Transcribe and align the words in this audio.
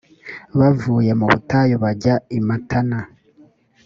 bavuye 0.59 1.11
mu 1.19 1.25
butayu 1.31 1.75
bajya 1.83 2.15
i 2.37 2.39
matana. 2.47 2.99